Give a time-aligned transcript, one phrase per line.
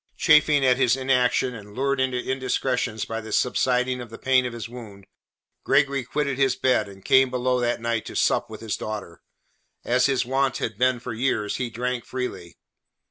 [0.17, 4.51] Chafing at his inaction and lured into indiscretions by the subsiding of the pain of
[4.53, 5.05] his wound,
[5.63, 9.21] Gregory quitted his bed and came below that night to sup with his daughter.
[9.85, 12.57] As his wont had been for years, he drank freely.